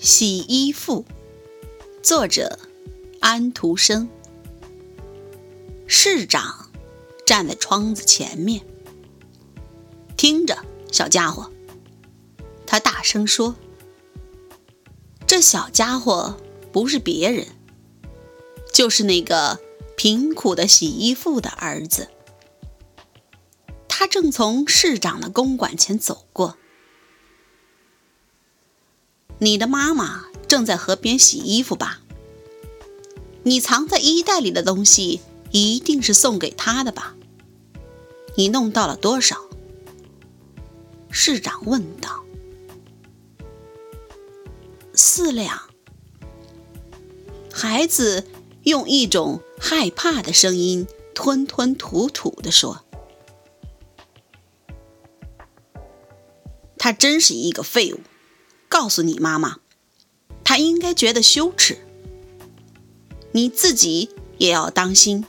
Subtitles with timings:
[0.00, 1.04] 洗衣妇，
[2.02, 2.58] 作者
[3.20, 4.08] 安徒生。
[5.86, 6.70] 市长
[7.24, 8.64] 站在窗子前面，
[10.16, 10.58] 听着，
[10.92, 11.50] 小家伙，
[12.66, 13.56] 他大声说
[15.26, 16.36] ：“这小家伙
[16.72, 17.46] 不是别人，
[18.72, 19.58] 就是那个
[19.96, 22.08] 贫苦的洗衣妇的儿子。
[23.88, 26.58] 他正从市长的公馆前走过。”
[29.38, 32.00] 你的妈妈正在河边洗衣服吧？
[33.42, 37.14] 你藏在衣袋里的东西一定是送给她的吧？
[38.36, 39.36] 你弄到了多少？
[41.10, 42.24] 市长问道。
[44.94, 45.62] 四两。
[47.52, 48.26] 孩子
[48.64, 52.84] 用一种害怕的声音吞吞吐吐地说
[56.76, 58.00] ：“他真是一个废物。”
[58.78, 59.56] 告诉你妈妈，
[60.44, 61.78] 她应该觉得羞耻。
[63.32, 65.24] 你自己也要当心，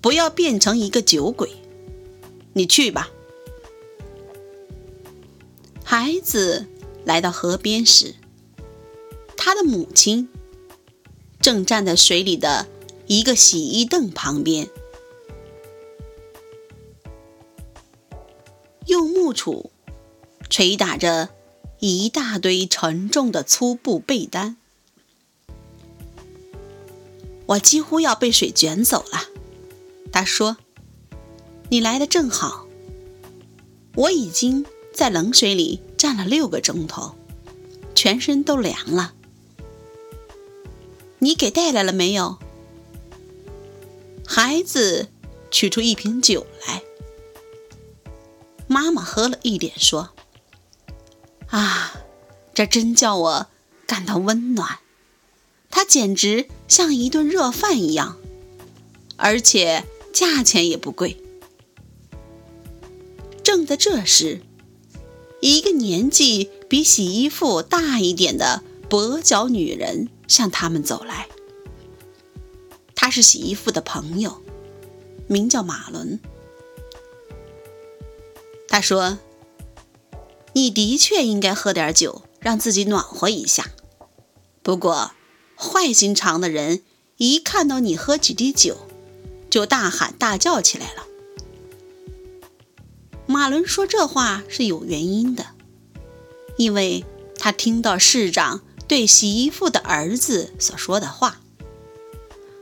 [0.00, 1.50] 不要变成一个酒鬼。
[2.52, 3.10] 你去吧。
[5.82, 6.68] 孩子
[7.04, 8.14] 来到河边时，
[9.36, 10.28] 他的母亲
[11.40, 12.68] 正站在水里的
[13.08, 14.68] 一个洗衣凳旁边，
[18.86, 19.70] 用木杵
[20.48, 21.30] 捶打着。
[21.80, 24.56] 一大堆沉重的粗布被单，
[27.46, 29.24] 我几乎要被水卷走了。
[30.10, 30.56] 他说
[31.68, 32.66] ：“你来的正好，
[33.96, 37.16] 我已经在冷水里站了六个钟头，
[37.94, 39.12] 全身都凉了。
[41.18, 42.38] 你给带来了没有？”
[44.26, 45.08] 孩子
[45.50, 46.82] 取出一瓶酒来，
[48.66, 50.13] 妈妈喝了一点，说。
[51.48, 51.92] 啊，
[52.52, 53.46] 这真叫我
[53.86, 54.78] 感到温暖。
[55.70, 58.16] 它简直像一顿热饭一样，
[59.16, 61.20] 而且价钱也不贵。
[63.42, 64.40] 正在这时，
[65.40, 71.28] 一个年纪比洗衣服大一点的跛脚女人向他们走来。
[72.94, 74.40] 她是洗衣服的朋友，
[75.26, 76.18] 名叫马伦。
[78.68, 79.18] 他说。
[80.54, 83.72] 你的确应该喝点酒，让自己暖和一下。
[84.62, 85.10] 不过，
[85.56, 86.82] 坏心肠的人
[87.16, 88.86] 一看到你喝几滴酒，
[89.50, 91.04] 就大喊大叫起来了。
[93.26, 95.48] 马伦说这话是有原因的，
[96.56, 97.04] 因为
[97.36, 101.40] 他听到市长对洗衣服的儿子所说的话，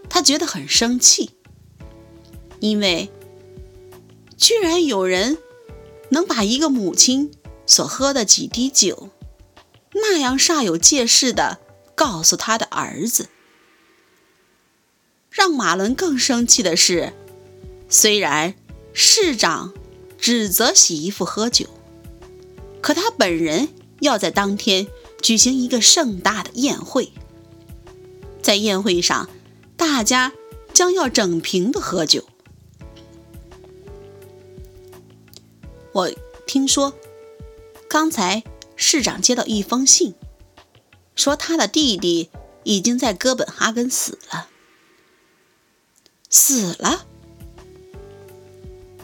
[0.08, 1.32] 他觉得很生气，
[2.60, 3.10] 因为
[4.38, 5.36] 居然有人
[6.08, 7.30] 能把一个母亲。
[7.72, 9.08] 所喝的几滴酒，
[9.94, 11.58] 那样煞有介事的
[11.94, 13.30] 告诉他的儿子。
[15.30, 17.14] 让马伦更生气的是，
[17.88, 18.54] 虽然
[18.92, 19.72] 市长
[20.18, 21.66] 指责洗衣服喝酒，
[22.82, 24.88] 可他本人要在当天
[25.22, 27.10] 举行一个盛大的宴会。
[28.42, 29.30] 在宴会上，
[29.78, 30.34] 大家
[30.74, 32.22] 将要整瓶的喝酒。
[35.92, 36.12] 我
[36.46, 36.92] 听说。
[37.92, 38.42] 刚才
[38.74, 40.14] 市长接到一封信，
[41.14, 42.30] 说他的弟弟
[42.64, 44.48] 已经在哥本哈根死了。
[46.30, 47.04] 死了？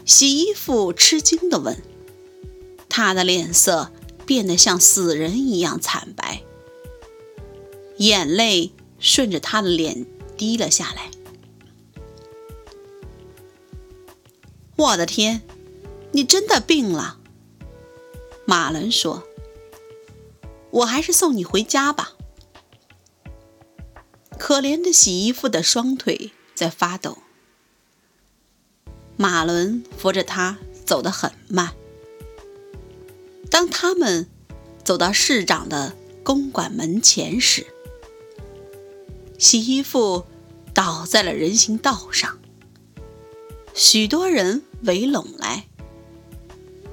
[0.05, 1.83] 洗衣服吃惊的问。
[2.89, 3.91] 他的脸色
[4.25, 6.41] 变得像死人一样惨白，
[7.97, 11.11] 眼泪顺着他的脸滴了下来。
[14.77, 15.43] 我的天，
[16.11, 17.18] 你真的病了！
[18.49, 19.27] 马伦说
[20.81, 22.13] ：“我还是送你回家吧。”
[24.39, 27.19] 可怜的洗衣服的双腿在发抖。
[29.17, 31.75] 马伦扶着他走得很慢。
[33.51, 34.27] 当他们
[34.83, 37.67] 走到市长的公馆门前时，
[39.37, 40.25] 洗衣服
[40.73, 42.39] 倒在了人行道上。
[43.75, 45.67] 许多人围拢来。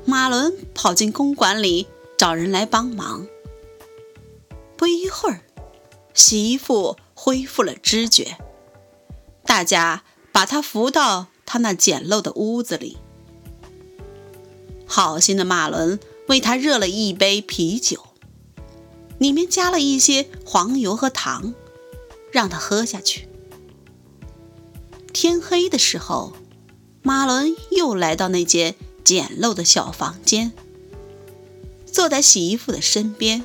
[0.08, 3.26] 马伦跑进公馆里找人来帮忙。
[4.76, 5.40] 不一会儿，
[6.14, 8.36] 洗衣服恢复了知觉，
[9.44, 12.98] 大家把他扶到他那简陋的屋子里。
[14.86, 15.98] 好心的马伦
[16.28, 18.06] 为他热了一杯啤酒，
[19.18, 21.52] 里面加了一些黄油和糖，
[22.30, 23.28] 让他喝下去。
[25.12, 26.34] 天黑的时候，
[27.02, 28.76] 马伦又来到那间。
[29.06, 30.52] 简陋的小房间，
[31.86, 33.44] 坐在洗衣服的身边。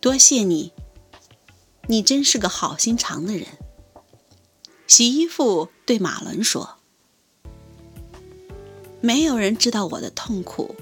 [0.00, 0.72] 多谢你，
[1.86, 3.46] 你真是个好心肠的人。”
[4.88, 6.76] 洗衣服对马伦说
[9.02, 10.74] ：“没有人知道我的痛苦。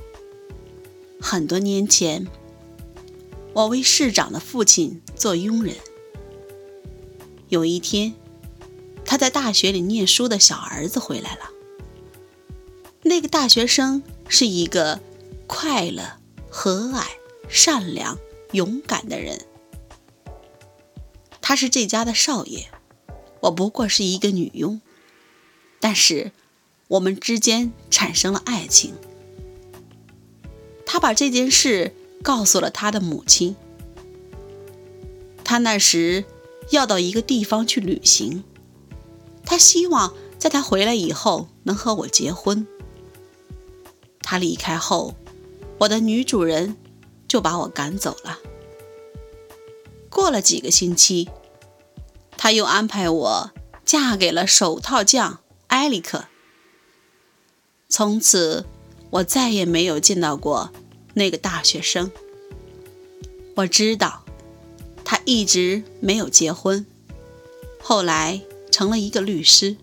[1.21, 2.29] 很多年前，
[3.53, 5.75] 我为市长的父亲做佣人。
[7.49, 8.15] 有一天，
[9.05, 11.51] 他在大学里念书的小儿子回来了。
[13.05, 15.01] 那个大学生是一个
[15.47, 16.19] 快乐、
[16.51, 17.05] 和蔼、
[17.49, 18.19] 善良、
[18.53, 19.41] 勇敢的人。
[21.41, 22.69] 他是这家的少爷。”
[23.45, 24.81] 我不过是一个女佣，
[25.79, 26.33] 但是
[26.89, 28.95] 我们之间产生了爱情。
[30.87, 33.55] 他把这件事告诉了他的母亲。
[35.45, 36.25] 他那时
[36.71, 38.45] 要到一个地方去旅行，
[39.45, 42.67] 他希望在他回来以后能和我结婚。
[44.25, 45.15] 他离开后，
[45.79, 46.77] 我的女主人
[47.29, 48.41] 就把我赶走了。
[50.11, 51.29] 过了几个星期。
[52.37, 53.53] 他又安排我
[53.87, 55.39] 嫁给了手套匠
[55.69, 56.27] 埃里克。
[57.89, 58.67] 从此，
[59.09, 60.71] 我再也没有见到过
[61.15, 62.11] 那个大学生。
[63.55, 64.27] 我知道，
[65.07, 66.85] 他一直没有结婚，
[67.81, 69.79] 后来成了一个律师。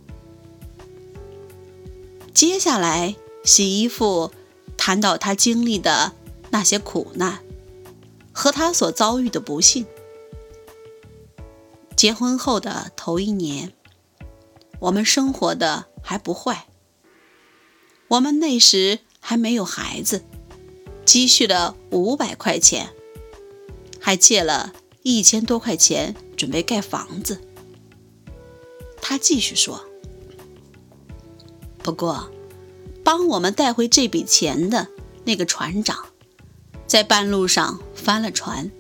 [2.32, 4.32] 接下来，洗衣服
[4.78, 6.14] 谈到他经历的
[6.50, 7.44] 那些苦难
[8.32, 9.86] 和他所遭遇的不幸。
[11.96, 13.74] 结婚后的头一年，
[14.80, 16.68] 我们生活的还不坏。
[18.08, 20.24] 我们那时还没有孩子，
[21.06, 22.90] 积蓄了五百块钱，
[24.00, 24.74] 还借了
[25.04, 27.40] 一千多块钱准备盖房子。
[29.02, 29.86] 他继续说
[31.84, 32.32] ：“不过，
[33.04, 34.88] 帮我们带回这笔钱的
[35.26, 36.08] 那个船长，
[36.88, 38.72] 在半路上翻了船，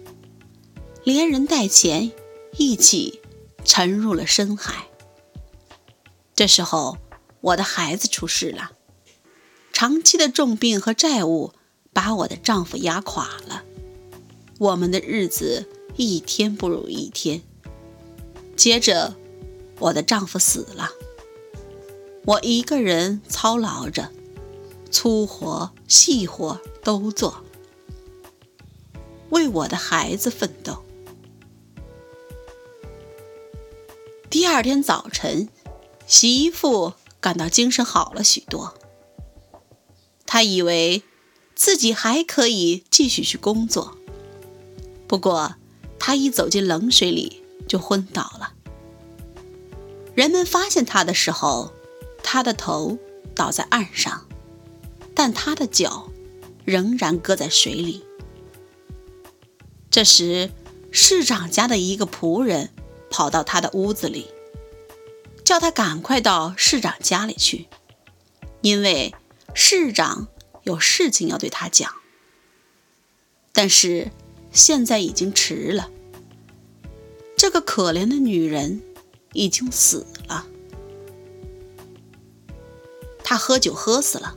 [1.04, 2.12] 连人带钱。”
[2.58, 3.22] 一起
[3.64, 4.90] 沉入了深海。
[6.36, 6.98] 这时候，
[7.40, 8.72] 我的孩子出事了，
[9.72, 11.54] 长期的重病和债务
[11.94, 13.64] 把我的丈夫压垮了，
[14.60, 15.66] 我们的日子
[15.96, 17.42] 一天不如一天。
[18.58, 19.16] 接着，
[19.80, 20.90] 我的丈夫死了，
[22.24, 24.12] 我一个人操劳着，
[24.92, 27.44] 粗活细活都做，
[29.32, 30.84] 为我的孩子奋斗。
[34.30, 35.50] 第二天早晨，
[36.06, 38.76] 洗衣服感到精神好了许多。
[40.28, 41.04] 他以为
[41.56, 43.98] 自己还可以继续去工作，
[45.08, 45.56] 不过
[46.00, 48.54] 他一走进冷水里就昏倒了。
[50.14, 51.74] 人们发现他的时候，
[52.24, 52.98] 他的头
[53.36, 54.28] 倒在岸上，
[55.14, 56.10] 但他的脚
[56.66, 58.04] 仍然搁在水里。
[59.90, 60.50] 这时，
[60.92, 62.72] 市长家的一个仆人。
[63.14, 64.28] 跑到他的屋子里，
[65.44, 67.68] 叫他赶快到市长家里去，
[68.62, 69.14] 因为
[69.54, 70.30] 市长
[70.64, 71.94] 有事情要对他讲。
[73.52, 74.12] 但是
[74.54, 75.92] 现在已经迟了，
[77.36, 78.82] 这个可怜的女人
[79.34, 80.48] 已经死了，
[83.32, 84.36] 他喝酒喝死了。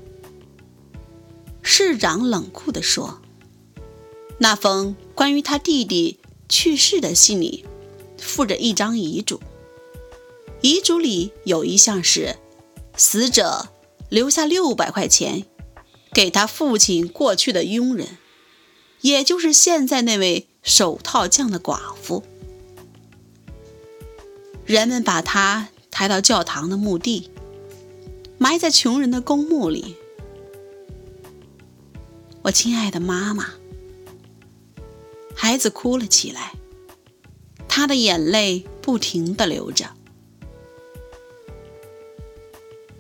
[1.63, 3.21] 市长冷酷地说
[4.39, 7.65] ：“那封关于他弟弟去世的信里。”
[8.23, 9.41] 附着一张遗嘱，
[10.61, 12.37] 遗嘱里有一项是，
[12.97, 13.71] 死者
[14.09, 15.45] 留下六百块钱
[16.13, 18.17] 给他父亲过去的佣人，
[19.01, 22.23] 也就是现在那位手套匠的寡妇。
[24.65, 27.31] 人们把他抬到教堂的墓地，
[28.45, 29.97] 埋在穷人的公墓里。
[32.43, 33.55] 我亲爱的妈妈，
[35.35, 36.53] 孩子哭了起来。
[37.67, 39.87] 他的眼泪不停的流着。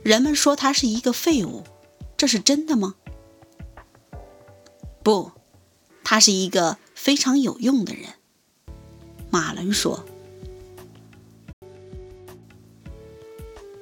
[0.02, 1.62] 人们说他是一个废物，
[2.16, 2.94] 这是真的吗？
[5.02, 5.30] 不，
[6.02, 8.14] 他是一个非常有用的人。
[9.30, 10.06] 马伦说：“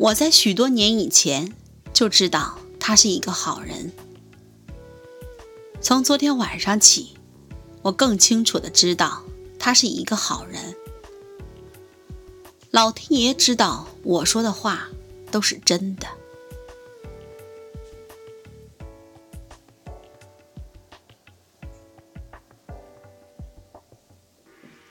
[0.03, 1.55] 我在许多年以前
[1.93, 3.93] 就知道他是一个好人。
[5.81, 7.15] 从昨天晚上起，
[7.83, 9.23] 我更清楚的知道
[9.61, 10.75] 他是一个好人。”
[12.73, 14.89] 老天爷知道我说的话
[15.31, 16.09] 都是真的。